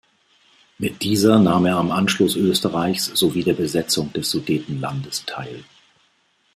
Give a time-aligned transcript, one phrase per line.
[0.79, 5.63] Mit dieser nahm er am Anschluss Österreichs sowie der Besetzung des Sudetenlandes teil.